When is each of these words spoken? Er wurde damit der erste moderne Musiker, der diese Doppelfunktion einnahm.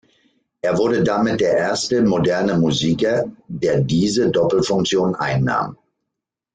Er 0.63 0.79
wurde 0.79 1.03
damit 1.03 1.41
der 1.41 1.55
erste 1.55 2.01
moderne 2.01 2.57
Musiker, 2.57 3.25
der 3.47 3.81
diese 3.81 4.31
Doppelfunktion 4.31 5.13
einnahm. 5.13 5.77